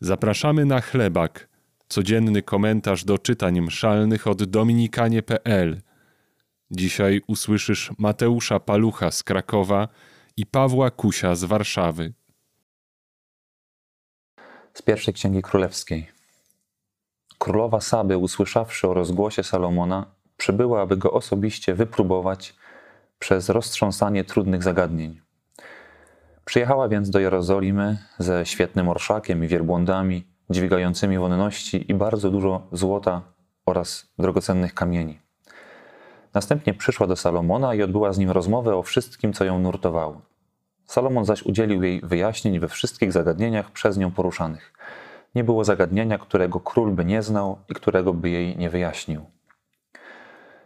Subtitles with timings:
[0.00, 1.48] Zapraszamy na chlebak,
[1.88, 5.80] codzienny komentarz do czytań mszalnych od dominikanie.pl.
[6.70, 9.88] Dzisiaj usłyszysz Mateusza Palucha z Krakowa
[10.36, 12.12] i Pawła Kusia z Warszawy.
[14.74, 16.08] Z pierwszej księgi królewskiej.
[17.38, 20.06] Królowa Saby, usłyszawszy o rozgłosie Salomona,
[20.36, 22.54] przybyła, aby go osobiście wypróbować
[23.18, 25.20] przez roztrząsanie trudnych zagadnień.
[26.48, 33.22] Przyjechała więc do Jerozolimy ze świetnym orszakiem i wielbłądami, dźwigającymi wonności i bardzo dużo złota
[33.66, 35.20] oraz drogocennych kamieni.
[36.34, 40.20] Następnie przyszła do Salomona i odbyła z nim rozmowę o wszystkim, co ją nurtowało.
[40.84, 44.72] Salomon zaś udzielił jej wyjaśnień we wszystkich zagadnieniach przez nią poruszanych.
[45.34, 49.24] Nie było zagadnienia, którego król by nie znał i którego by jej nie wyjaśnił.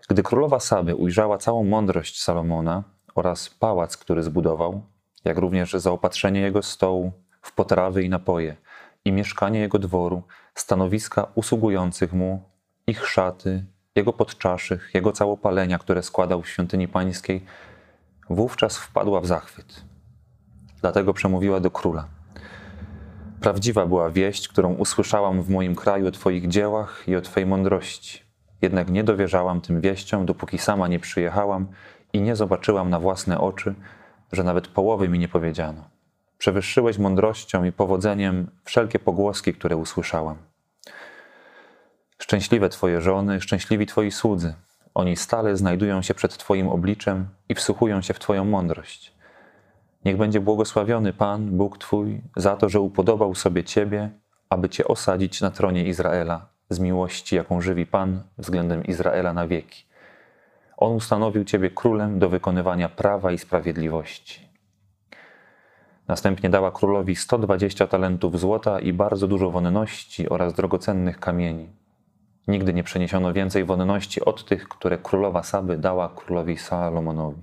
[0.09, 2.83] Gdy królowa Saby ujrzała całą mądrość Salomona
[3.15, 4.83] oraz pałac, który zbudował,
[5.25, 7.13] jak również zaopatrzenie jego stołu
[7.43, 8.57] w potrawy i napoje,
[9.05, 10.23] i mieszkanie jego dworu,
[10.55, 12.43] stanowiska usługujących mu,
[12.87, 13.65] ich szaty,
[13.95, 17.45] jego podczaszych, jego całopalenia, które składał w świątyni pańskiej,
[18.31, 19.85] wówczas wpadła w zachwyt.
[20.81, 22.09] Dlatego przemówiła do króla.
[23.41, 28.23] Prawdziwa była wieść, którą usłyszałam w moim kraju o Twoich dziełach i o Twojej mądrości.
[28.63, 31.67] Jednak nie dowierzałam tym wieściom, dopóki sama nie przyjechałam
[32.13, 33.75] i nie zobaczyłam na własne oczy,
[34.33, 35.85] że nawet połowy mi nie powiedziano.
[36.39, 40.37] Przewyższyłeś mądrością i powodzeniem wszelkie pogłoski, które usłyszałam.
[42.19, 44.55] Szczęśliwe Twoje żony, szczęśliwi Twoi słudzy.
[44.95, 49.13] Oni stale znajdują się przed Twoim obliczem i wsłuchują się w Twoją mądrość.
[50.05, 54.11] Niech będzie błogosławiony Pan, Bóg Twój, za to, że upodobał sobie Ciebie,
[54.49, 59.85] aby Cię osadzić na tronie Izraela z miłości, jaką żywi Pan względem Izraela na wieki.
[60.77, 64.53] On ustanowił Ciebie królem do wykonywania prawa i sprawiedliwości.
[66.09, 71.69] Następnie dała królowi 120 talentów złota i bardzo dużo wonności oraz drogocennych kamieni.
[72.49, 77.43] Nigdy nie przeniesiono więcej wonności od tych, które królowa Saby dała królowi Salomonowi.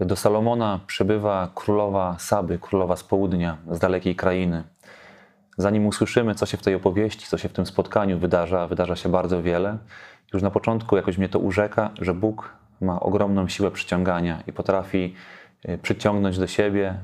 [0.00, 4.64] Do Salomona przybywa królowa Saby, królowa z południa, z dalekiej krainy.
[5.58, 9.08] Zanim usłyszymy, co się w tej opowieści, co się w tym spotkaniu wydarza, wydarza się
[9.08, 9.78] bardzo wiele.
[10.32, 15.14] Już na początku jakoś mnie to urzeka, że Bóg ma ogromną siłę przyciągania i potrafi
[15.68, 16.94] y, przyciągnąć do siebie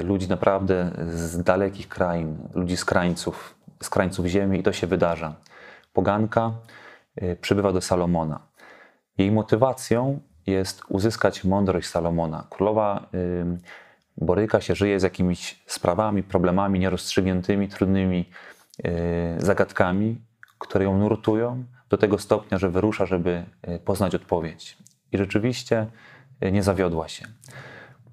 [0.00, 4.86] y, ludzi naprawdę z dalekich krain, ludzi z krańców, z krańców ziemi i to się
[4.86, 5.34] wydarza.
[5.92, 6.52] Poganka
[7.22, 8.40] y, przybywa do Salomona.
[9.18, 12.44] Jej motywacją jest uzyskać mądrość Salomona.
[12.50, 13.08] Królowa
[14.20, 18.30] boryka się, żyje z jakimiś sprawami, problemami nierozstrzygniętymi, trudnymi
[19.38, 20.20] zagadkami,
[20.58, 23.44] które ją nurtują do tego stopnia, że wyrusza, żeby
[23.84, 24.78] poznać odpowiedź.
[25.12, 25.86] I rzeczywiście
[26.52, 27.26] nie zawiodła się.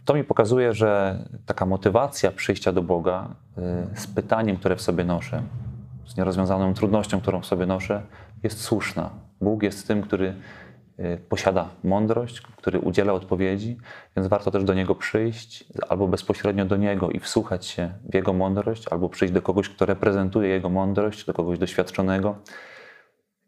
[0.05, 3.27] To mi pokazuje, że taka motywacja przyjścia do Boga
[3.95, 5.43] z pytaniem, które w sobie noszę,
[6.07, 8.01] z nierozwiązaną trudnością, którą w sobie noszę,
[8.43, 9.09] jest słuszna.
[9.41, 10.35] Bóg jest tym, który
[11.29, 13.77] posiada mądrość, który udziela odpowiedzi,
[14.15, 18.33] więc warto też do niego przyjść, albo bezpośrednio do niego i wsłuchać się w jego
[18.33, 22.35] mądrość, albo przyjść do kogoś, kto reprezentuje jego mądrość, do kogoś doświadczonego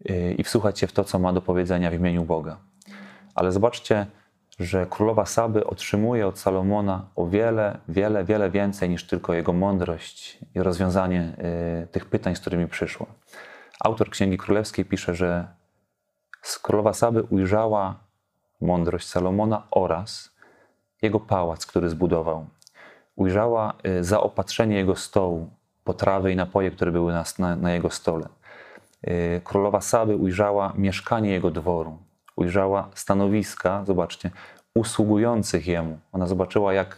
[0.09, 2.57] y, i wsłuchać się w to, co ma do powiedzenia w imieniu Boga.
[3.35, 4.05] Ale zobaczcie,
[4.59, 10.39] że królowa Saby otrzymuje od Salomona o wiele, wiele, wiele więcej niż tylko jego mądrość
[10.55, 11.33] i rozwiązanie
[11.83, 13.05] y, tych pytań, z którymi przyszła.
[13.79, 15.56] Autor Księgi Królewskiej pisze, że
[16.61, 17.95] królowa Saby ujrzała
[18.61, 20.31] mądrość Salomona oraz
[21.01, 22.45] jego pałac, który zbudował.
[23.15, 25.49] Ujrzała y, zaopatrzenie jego stołu,
[25.83, 28.27] potrawy i napoje, które były na, na, na jego stole.
[29.07, 31.97] Y, królowa Saby ujrzała mieszkanie jego dworu,
[32.35, 34.31] ujrzała stanowiska, zobaczcie,
[34.75, 35.99] usługujących jemu.
[36.11, 36.97] Ona zobaczyła, jak,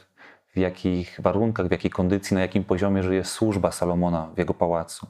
[0.56, 5.08] w jakich warunkach, w jakiej kondycji, na jakim poziomie żyje służba Salomona w jego pałacu.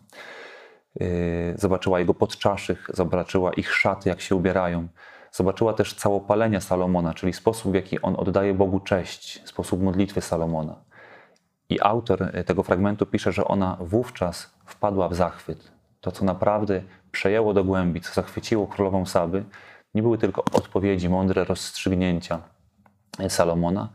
[1.02, 4.88] Y, zobaczyła jego podczaszych, zobaczyła ich szaty, jak się ubierają.
[5.32, 10.76] Zobaczyła też całopalenia Salomona, czyli sposób, w jaki on oddaje Bogu cześć, sposób modlitwy Salomona.
[11.70, 15.72] I autor tego fragmentu pisze, że ona wówczas wpadła w zachwyt.
[16.02, 16.82] To, co naprawdę
[17.12, 19.44] przejęło do głębi, co zachwyciło królową Saby,
[19.94, 22.42] nie były tylko odpowiedzi, mądre rozstrzygnięcia
[23.28, 23.90] Salomona,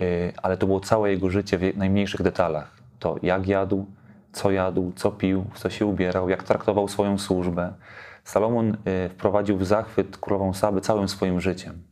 [0.00, 2.76] y, ale to było całe jego życie w najmniejszych detalach.
[2.98, 3.86] To jak jadł,
[4.32, 7.72] co jadł, co pił, co się ubierał, jak traktował swoją służbę.
[8.24, 8.76] Salomon
[9.06, 11.82] y, wprowadził w zachwyt królową Saby całym swoim życiem.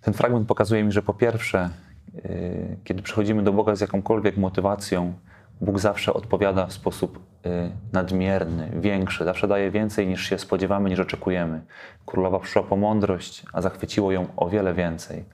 [0.00, 1.70] Ten fragment pokazuje mi, że po pierwsze,
[2.14, 5.14] y, kiedy przychodzimy do Boga z jakąkolwiek motywacją,
[5.60, 11.00] Bóg zawsze odpowiada w sposób y, nadmierny, większy, zawsze daje więcej niż się spodziewamy, niż
[11.00, 11.60] oczekujemy.
[12.06, 15.24] Królowa przyszła po mądrość, a zachwyciło ją o wiele więcej.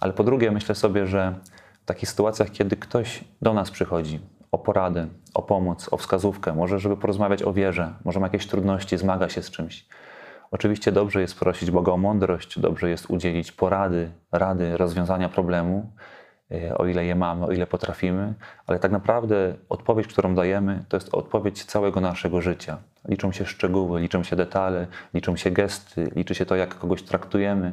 [0.00, 1.34] Ale po drugie, myślę sobie, że
[1.82, 4.20] w takich sytuacjach, kiedy ktoś do nas przychodzi
[4.52, 8.98] o poradę, o pomoc, o wskazówkę, może żeby porozmawiać o wierze, może ma jakieś trudności,
[8.98, 9.86] zmaga się z czymś.
[10.50, 15.92] Oczywiście dobrze jest prosić Boga o mądrość, dobrze jest udzielić porady, rady, rozwiązania problemu,
[16.50, 18.34] e, o ile je mamy, o ile potrafimy,
[18.66, 22.78] ale tak naprawdę odpowiedź, którą dajemy, to jest odpowiedź całego naszego życia.
[23.08, 27.72] Liczą się szczegóły, liczą się detale, liczą się gesty, liczy się to, jak kogoś traktujemy,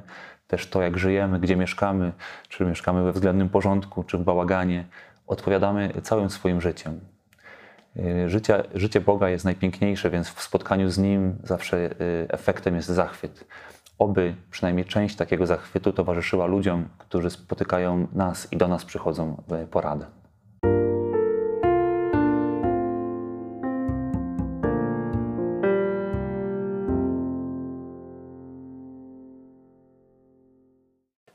[0.50, 2.12] też to, jak żyjemy, gdzie mieszkamy,
[2.50, 4.86] czy mieszkamy we względnym porządku, czy w bałaganie.
[5.28, 7.00] Odpowiadamy całym swoim życiem.
[7.98, 11.96] Y, życie, życie Boga jest najpiękniejsze, więc w spotkaniu z Nim zawsze y,
[12.30, 13.46] efektem jest zachwyt.
[14.00, 20.06] Oby przynajmniej część takiego zachwytu towarzyszyła ludziom, którzy spotykają nas i do nas przychodzą poradę.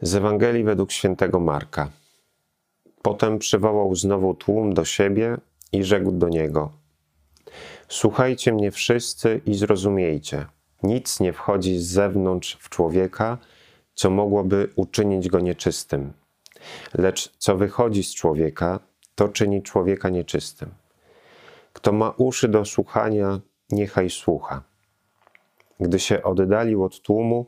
[0.04, 1.90] Z Ewangelii według świętego Marka.
[3.02, 5.36] Potem przywołał znowu tłum do siebie
[5.72, 6.72] i rzekł do niego:
[7.88, 10.46] Słuchajcie mnie wszyscy i zrozumiejcie.
[10.82, 13.38] Nic nie wchodzi z zewnątrz w człowieka,
[13.94, 16.12] co mogłoby uczynić go nieczystym.
[16.94, 18.80] Lecz co wychodzi z człowieka,
[19.14, 20.70] to czyni człowieka nieczystym.
[21.72, 23.40] Kto ma uszy do słuchania,
[23.70, 24.62] niechaj słucha.
[25.80, 27.46] Gdy się oddalił od tłumu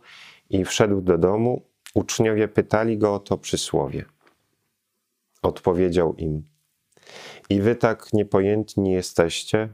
[0.50, 1.62] i wszedł do domu,
[1.96, 4.04] uczniowie pytali go o to przysłowie.
[5.42, 6.42] Odpowiedział im:
[7.50, 9.68] i wy tak niepojętni jesteście,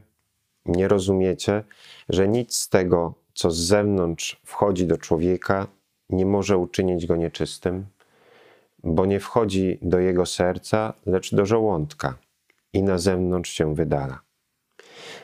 [0.65, 1.63] nie rozumiecie,
[2.09, 5.67] że nic z tego, co z zewnątrz wchodzi do człowieka,
[6.09, 7.85] nie może uczynić go nieczystym,
[8.83, 12.17] bo nie wchodzi do jego serca, lecz do żołądka
[12.73, 14.19] i na zewnątrz się wydala.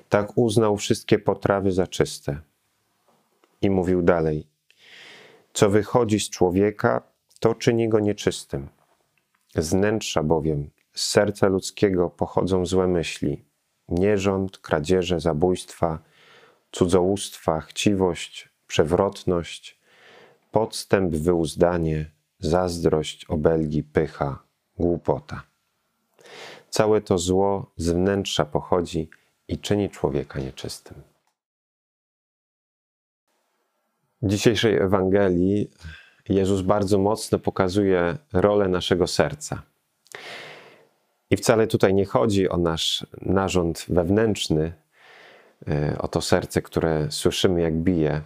[0.10, 2.40] Tak uznał wszystkie potrawy za czyste.
[3.62, 4.49] I mówił dalej:
[5.54, 7.02] Co wychodzi z człowieka,
[7.40, 8.68] to czyni go nieczystym.
[9.56, 13.46] Z wnętrza bowiem z serca ludzkiego pochodzą złe myśli,
[13.90, 16.00] nierząd, kradzieże, zabójstwa,
[16.72, 19.80] cudzołóstwa, chciwość, przewrotność,
[20.52, 24.44] podstęp, wyuzdanie, zazdrość, obelgi, pycha,
[24.78, 25.44] głupota.
[26.70, 29.10] Całe to zło z wnętrza pochodzi
[29.48, 31.09] i czyni człowieka nieczystym.
[34.22, 35.70] W dzisiejszej Ewangelii
[36.30, 39.62] Jezus bardzo mocno pokazuje rolę naszego serca.
[41.30, 44.74] I wcale tutaj nie chodzi o nasz narząd wewnętrzny,
[45.68, 48.22] e, o to serce, które słyszymy jak bije,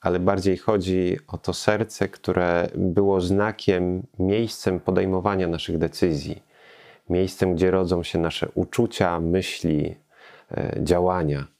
[0.00, 6.42] ale bardziej chodzi o to serce, które było znakiem, miejscem podejmowania naszych decyzji,
[7.10, 9.96] miejscem, gdzie rodzą się nasze uczucia, myśli,
[10.50, 11.51] e, działania.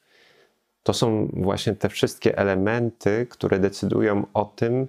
[0.82, 4.88] To są właśnie te wszystkie elementy, które decydują o tym,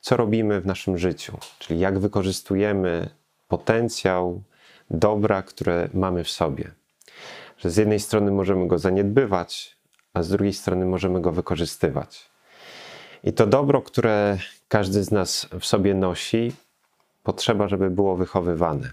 [0.00, 3.10] co robimy w naszym życiu, czyli jak wykorzystujemy
[3.48, 4.42] potencjał,
[4.90, 6.70] dobra, które mamy w sobie.
[7.58, 9.76] Że z jednej strony możemy go zaniedbywać,
[10.14, 12.30] a z drugiej strony możemy go wykorzystywać.
[13.24, 14.38] I to dobro, które
[14.68, 16.52] każdy z nas w sobie nosi,
[17.22, 18.92] potrzeba, żeby było wychowywane.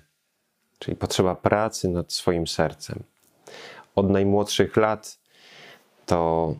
[0.79, 3.03] Czyli potrzeba pracy nad swoim sercem.
[3.95, 5.20] Od najmłodszych lat
[6.11, 6.55] to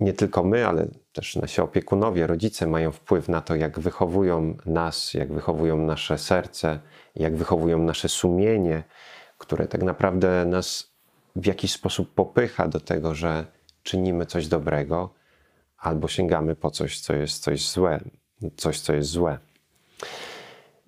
[0.00, 5.14] nie tylko my, ale też nasi opiekunowie, rodzice mają wpływ na to, jak wychowują nas,
[5.14, 6.80] jak wychowują nasze serce,
[7.16, 8.84] jak wychowują nasze sumienie,
[9.38, 10.92] które tak naprawdę nas
[11.36, 13.46] w jakiś sposób popycha do tego, że
[13.82, 15.14] czynimy coś dobrego,
[15.78, 18.00] albo sięgamy po coś, co jest coś złe,
[18.56, 19.38] coś, co jest złe.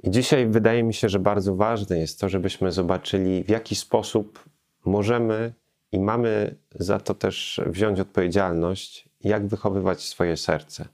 [0.03, 4.45] I dzisiaj wydaje mi się, że bardzo ważne jest to, żebyśmy zobaczyli, w jaki sposób
[4.85, 5.60] możemy
[5.93, 10.89] i mamy za to też wziąć odpowiedzialność, jak wychowywać swoje serce.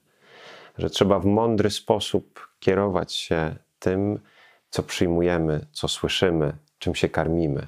[0.79, 4.21] Że trzeba w mądry sposób kierować się tym,
[4.71, 7.67] co przyjmujemy, co słyszymy, czym się karmimy.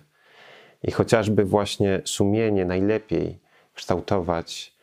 [0.83, 3.39] I chociażby właśnie sumienie najlepiej
[3.75, 4.75] kształtować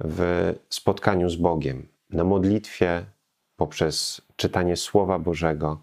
[0.00, 3.04] w spotkaniu z Bogiem, na modlitwie,
[3.56, 5.78] poprzez czytanie Słowa Bożego.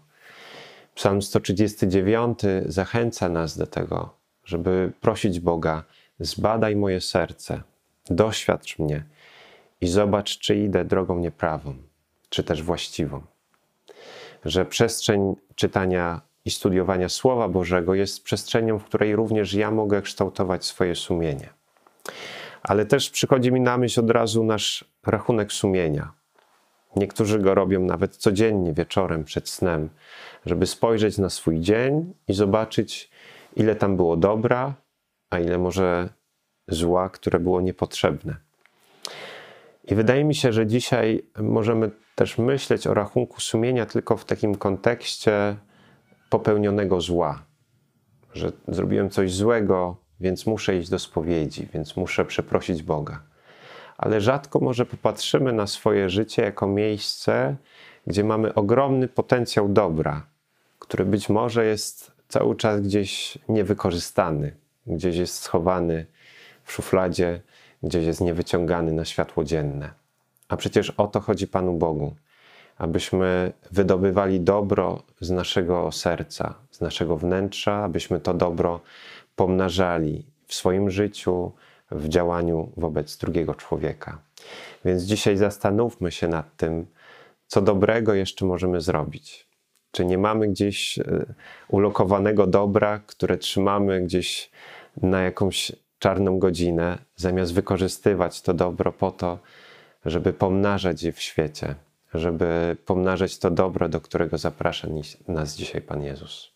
[0.94, 4.14] Psalm 139 zachęca nas do tego,
[4.44, 5.84] żeby prosić Boga,
[6.22, 7.62] zbadaj moje serce,
[8.10, 9.04] doświadcz mnie
[9.80, 11.74] i zobacz, czy idę drogą nieprawą,
[12.28, 13.22] czy też właściwą.
[14.44, 20.64] Że przestrzeń czytania i studiowania Słowa Bożego jest przestrzenią, w której również ja mogę kształtować
[20.64, 21.48] swoje sumienie.
[22.62, 26.12] Ale też przychodzi mi na myśl od razu nasz rachunek sumienia.
[26.96, 29.88] Niektórzy go robią nawet codziennie wieczorem przed snem,
[30.46, 33.10] żeby spojrzeć na swój dzień i zobaczyć,
[33.56, 34.74] ile tam było dobra,
[35.32, 36.08] a ile może
[36.68, 38.36] zła, które było niepotrzebne.
[39.84, 44.54] I wydaje mi się, że dzisiaj możemy też myśleć o rachunku sumienia tylko w takim
[44.54, 45.56] kontekście
[46.30, 47.42] popełnionego zła,
[48.34, 53.22] że zrobiłem coś złego, więc muszę iść do spowiedzi, więc muszę przeprosić Boga.
[53.98, 57.56] Ale rzadko może popatrzymy na swoje życie jako miejsce,
[58.06, 60.26] gdzie mamy ogromny potencjał dobra,
[60.78, 66.06] który być może jest cały czas gdzieś niewykorzystany, gdzieś jest schowany
[66.64, 67.40] w szufladzie,
[67.82, 69.90] gdzieś jest niewyciągany na światło dzienne.
[70.48, 72.14] A przecież o to chodzi Panu Bogu,
[72.78, 78.80] abyśmy wydobywali dobro z naszego serca, z naszego wnętrza, abyśmy to dobro
[79.36, 81.52] pomnażali w swoim życiu,
[81.90, 84.18] w działaniu wobec drugiego człowieka.
[84.84, 86.86] Więc dzisiaj zastanówmy się nad tym,
[87.46, 89.51] co dobrego jeszcze możemy zrobić.
[89.92, 91.04] Czy nie mamy gdzieś e,
[91.68, 94.50] ulokowanego dobra, które trzymamy gdzieś
[95.02, 99.38] na jakąś czarną godzinę, zamiast wykorzystywać to dobro po to,
[100.04, 101.74] żeby pomnażać je w świecie,
[102.14, 104.88] żeby pomnażać to dobro, do którego zaprasza
[105.28, 106.52] nas dzisiaj Pan Jezus.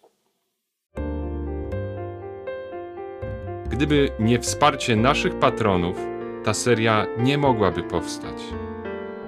[3.70, 5.96] Gdyby nie wsparcie naszych patronów,
[6.44, 8.42] ta seria nie mogłaby powstać.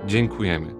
[0.06, 0.77] Dziękujemy.